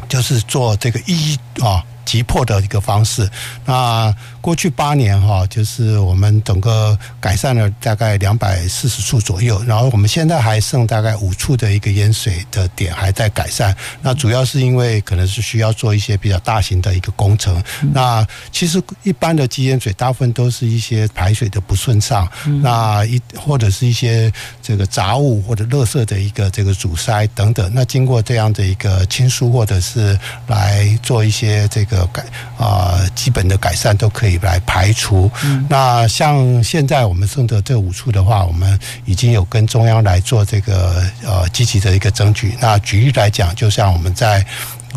[0.08, 1.84] 就是做这个一啊。
[2.08, 3.30] 急迫的一个方式。
[3.66, 4.16] 那
[4.48, 13.76] 过去八年哈，就是我们整个改善了大概两百四十处左右，然后我们现在还剩大概五处的一个淹水的点还在改善。
[14.02, 17.62] 那主要是因为可能是需要做一些比较大型的一个工程。
[17.92, 22.26] 那其实一般的积淹水，大部分都是一些排水的不顺畅，
[22.64, 24.32] 那一或者是一些
[24.62, 27.70] 这个杂物或者垃圾的一个这个阻塞等等。
[27.76, 30.18] 那经过这样的一个清疏，或者是
[30.48, 32.08] 来做一些这个。
[32.14, 32.24] 改
[32.58, 35.32] 啊、呃，基本的改善都可以来排除。
[35.44, 42.56] 嗯、那像现在我们剩的这五处的话，我们已经有跟中央来做这个呃积极的一个争取。
[42.60, 44.46] 那举例来讲，就像我们在。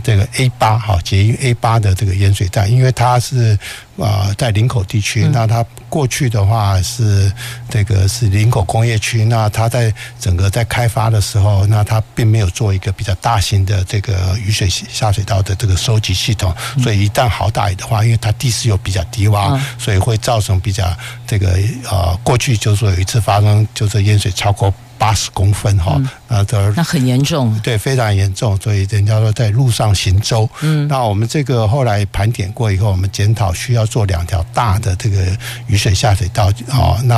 [0.01, 3.59] 这个 A 八哈，捷运 A 八的这个淹水站，因为它是
[3.99, 7.33] 啊在林口地区，那它过去的话是
[7.69, 20.93] 这个是林口工业区，那它在整个在开发的时候，那它并没有做一个比较大型的这个雨水下水道的这个收集系统，所以一旦好大雨的话，因为它地势又比较低洼，所以会造成比较
[21.27, 21.59] 这个
[21.91, 24.73] 呃过去就是说有一次发生就是淹水超过。
[25.01, 25.99] 八十公分哈，
[26.29, 30.47] 那这那很严重，对，非常严重，所以人家说在路上行舟。
[30.61, 35.25] 嗯，那我们这个后来盘点过以后，我们检讨需要做两条大的这个
[35.69, 37.17] 雨水下水道，啊，那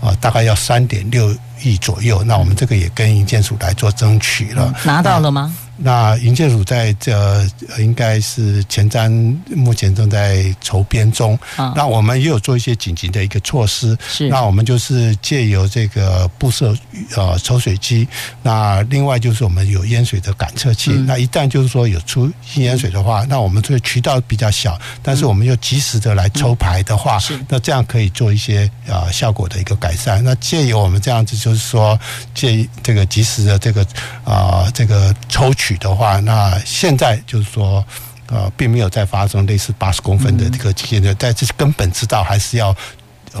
[0.00, 5.54] 啊大概要三点六亿左右，那我们这个也跟营建署来做争取了，拿到了吗？
[5.84, 7.44] 那营建署在这
[7.78, 11.36] 应该是前瞻，目前正在筹编中。
[11.56, 13.98] 啊，那我们也有做一些紧急的一个措施。
[14.08, 16.72] 是，那我们就是借由这个布设
[17.16, 18.06] 呃抽水机。
[18.42, 20.92] 那另外就是我们有淹水的感测器。
[20.92, 30.22] 嗯、那一旦就是说有出淹水的话，那我们这个渠道比较小，但是我们又及时的来抽排的话，是、嗯，那这样可以做一些呃效果的一个改善。
[30.22, 31.98] 那借由我们这样子，就是说
[32.32, 33.82] 借这个及时的这个
[34.24, 35.71] 啊、呃、这个抽取。
[35.78, 37.84] 的话，那现在就是说，
[38.26, 42.74] 呃，并没有再发生类似八十公分的这个积淹的，但是根本知道还是要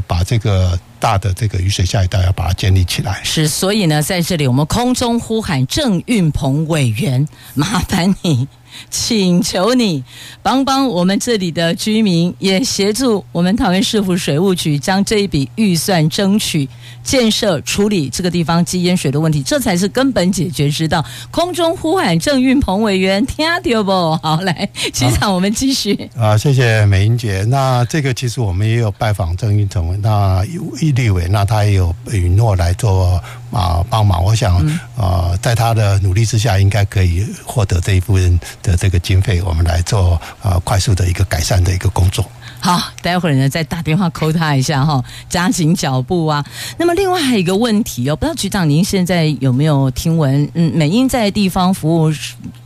[0.06, 3.20] 把这个大的这个雨水下水道要把它建立起来。
[3.24, 8.46] 是，所以呢，在这里我们空中呼喊郑运鹏委员，麻烦你。
[8.88, 10.02] 请求你
[10.42, 16.66] 帮帮我们这里的居民，也协助我们桃园市府水务局将这一笔预算争取
[17.04, 21.04] 建设处理这个地方积淹水的问题，这才是根本解决之道。
[21.30, 24.16] 空中呼喊郑运鹏委员，听到不？
[24.22, 26.08] 好，来，局长，我们继续。
[26.16, 27.44] 啊，谢谢美英姐。
[27.48, 30.42] 那这个其实我们也有拜访郑运鹏，那
[30.80, 33.20] 易立委，那他也有允诺来做。
[33.52, 34.24] 啊，帮忙！
[34.24, 34.56] 我想，
[34.96, 42.24] 啊，在他的努力之下，应该可以获得这一部分的这个经费，我们来做啊快速的一个改善的一个工作。
[42.60, 46.42] 好，待会儿呢再打电话 call 他一下哈，加紧脚步啊。
[46.78, 50.48] 那么另外还有一个问题哦，不知道局长您现在有没有听闻？
[50.54, 52.10] 嗯，美英在地方服务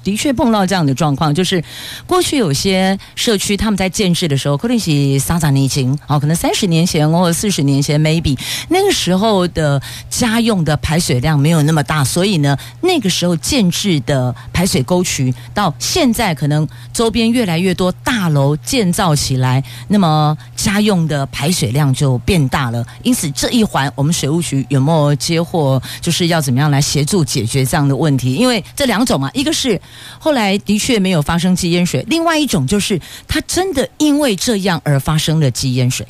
[0.06, 1.60] 的确碰到这样的状况，就是
[2.06, 8.38] 过去有些社区他们在建制的时候，可能是三十年前哦，可能三十年前或四十年前，maybe
[8.68, 19.64] 那个时候的家用的排水量没有那么大，所以呢，那个时候建制的排水沟渠到现在可能周边越来越多大楼建造起来。
[19.88, 28.34] 那么家用的排水量就变大了，因此这一环我们水务局有没有接获，就是要怎么样来协助解决这样的问题？
[28.34, 29.80] 因为这两种嘛，一个是
[30.18, 36.06] 后来的确没有发生积淹水，另外一种就是它真的因为这样而发生了积淹水。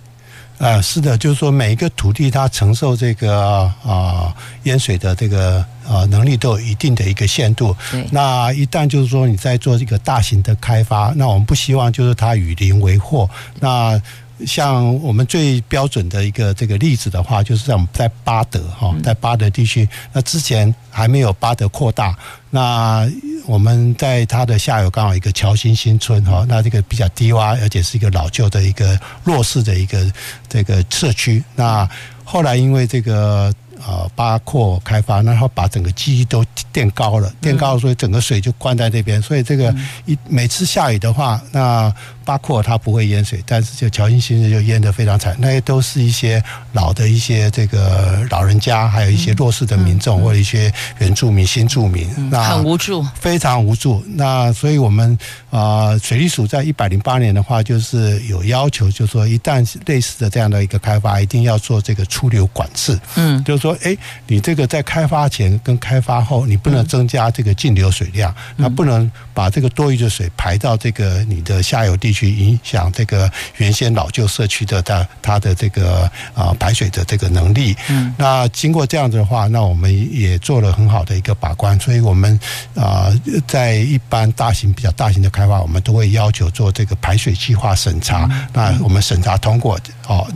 [0.59, 7.77] 啊，是的，就是说每一个土地它承受这个啊淹水的这个啊能力都有一定的一个限度。
[7.91, 8.07] 对。
[8.11, 13.29] 那一旦就是说你在做这个大型的开发，那我们不希望就是它与邻为祸。
[13.61, 14.01] 那
[14.45, 22.15] 像我们最标准的一个这个例子的话，就是在我们在巴德哈，在巴德地区，那之前还没有巴德扩大，
[22.51, 23.11] 那
[23.47, 30.13] 我们在它的下游刚好一个侨新新村哈，那这个比较低洼，而且是一个老旧的一个弱势的一个
[30.49, 31.43] 这个社区。
[31.55, 31.89] 那
[32.23, 33.51] 后来因为这个
[33.87, 39.75] 呃巴扩开发，然后把整个基地都垫高了，垫高了，所以整个水就灌在那边，所以这个
[40.05, 41.91] 一每次下雨的话，那。
[42.27, 45.37] 八廓它不会淹水，但是就乔新新村就淹得非常惨。
[45.39, 54.05] 那些都是一些老的一些这个老人家，还有一些弱势的民众，或者一些原住民、新住民，那很无助，非常无助。
[54.17, 55.17] 那所以我们
[55.51, 62.99] 啊，水利署在一百零八年的话，就是有要求，就是说一旦类似的这样的一个开发，一定要做这个出流管制。
[63.15, 63.97] 嗯，就是说，哎，
[64.27, 72.35] 你这个在开发前跟开发后，你不能增加这个净流水量，那不能把这个多余的水排到这个你的下游地区。
[72.47, 77.77] 影响这个原先老旧社区的它它的这个啊排水的这个能力。
[77.89, 82.39] 嗯，那经过这样子的话，那我们也做了很好的一个把关，所以我们
[82.75, 83.13] 啊
[83.47, 88.29] 在一般大型比较大型的开发，我们都会要求做这个排水计划审查。
[88.53, 89.79] 那我们审查通过
[90.09, 90.27] 哦，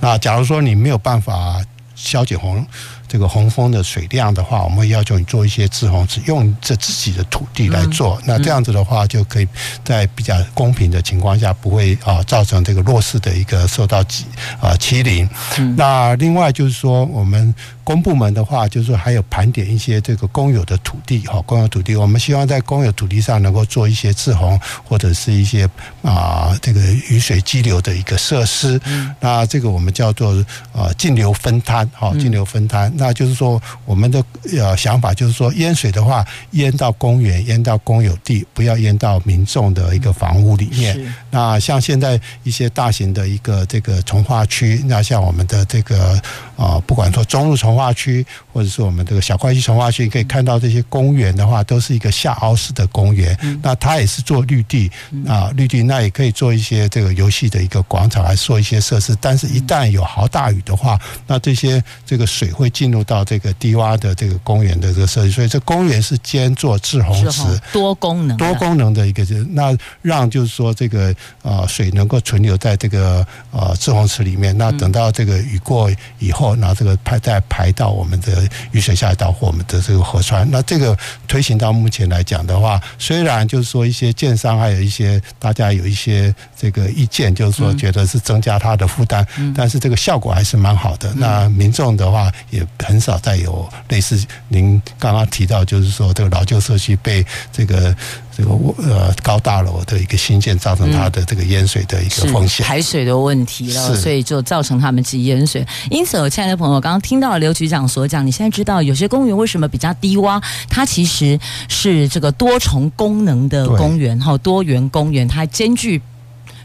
[0.00, 1.62] 那假如说你没有办法
[1.94, 2.66] 消解洪。
[3.08, 8.20] 这个洪峰的水量的话，我们会要求你做一些自洪池，用这自己的土地来做。
[8.26, 9.48] 那这样子的话，就可以
[9.82, 14.26] 在比较公平的情况下，不会啊造成这个弱势的一个受到欺
[14.60, 15.28] 啊欺凌。
[15.76, 17.54] 那另外就是说，我们。
[17.88, 25.66] 公部门的话，就是说还有盘点一些这个公有的土地，哈，公有土地，我们希望在公有土地上能够做一些自洪或者是一些
[26.02, 28.78] 啊这个雨水激流的一个设施。
[28.84, 29.10] 嗯。
[29.20, 30.32] 那这个我们叫做
[30.70, 32.94] 啊径流分摊，哈，径流分摊。
[32.98, 34.22] 那就是说我们的
[34.56, 41.14] 呃想法就是说淹水的话，淹到公园，淹到公有地，不要淹到民众的一个房屋里面。
[41.30, 46.20] 那像现在一些大型的一个这个从化区，那像我们的这个
[46.58, 53.38] 啊，不管说中路从化区，或者是我们这个小块溪从化区，你可以看到这些公园的话，都是一个下凹式的公园。
[53.62, 54.90] 那它也是做绿地
[55.24, 59.16] 啊，绿地那也可以做一些这个游戏的一个广场，来做一些设施。
[59.20, 60.98] 但是，一旦有豪大雨的话，
[61.28, 65.30] 那这些这个水会进入到这个低洼的这个公园的这个设计。
[65.30, 67.42] 所以，这公园是兼做滞洪池，
[67.72, 74.56] 多功能、多功能的一个，那让就是说这个啊水能够存留在这个啊滞洪池里面。
[74.58, 75.88] 那等到这个雨过
[76.18, 77.68] 以后，那这个排再排。
[77.78, 89.24] 到我们的雨水下水道或我们的这个河川，那这个推行到目前来讲的话，虽然就是说一些建商还有一些大家有一些这个意见，就是说觉得是增加它的负担，
[89.54, 91.12] 但是这个效果还是蛮好的。
[91.14, 97.94] 那民众的话也很少再有类似您刚刚提到，就是说这个老旧社区被这个。
[98.38, 98.52] 这个
[98.88, 105.66] 呃高大楼的一个新建，造成它的这个淹水的一个风险，排水的问题了，所以就造成他们积淹水。
[105.90, 110.40] 因此，我亲爱的朋友，刚刚听到刘局长所讲，你现在知道有些公园为什么比较低洼？
[110.68, 111.36] 它其实
[111.68, 116.00] 是这个多重功能的公园，哈，多元公园，它兼具。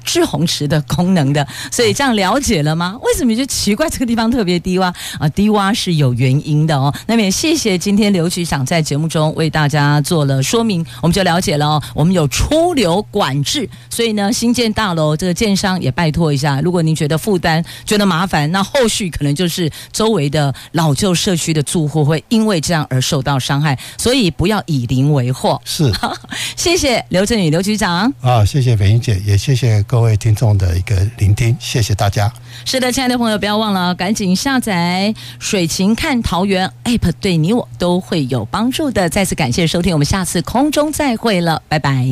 [0.03, 1.45] 滞洪池的功能的。
[1.71, 2.97] 所以这样了解了吗？
[3.01, 5.27] 为什么你就奇怪这个地方特别低洼啊？
[5.29, 6.93] 低洼是有原因的哦。
[7.07, 11.83] 那么也谢谢今天刘局长在节目中为大家做了说明，我们就了解了哦。
[11.93, 25.61] 我们有出流管制，所以呢，新建大楼这个建商也拜托一下，如果您觉得负担、觉得麻烦，那后续可能就是周围的老旧社区的住户会因为这样而受到伤害，所以不要以邻为祸。
[25.65, 25.91] 是，
[26.55, 28.11] 谢谢刘振宇刘局长。
[28.21, 32.33] 啊，谢谢斐英姐，也谢谢各位听众的一个聆听，谢谢大家。
[32.65, 39.07] 是的，亲爱的朋友，不要忘了赶紧下载水情看桃园 App，对你我都会有帮助的。
[39.07, 42.07] 再次感谢收听，我们下次空中再会了，拜拜。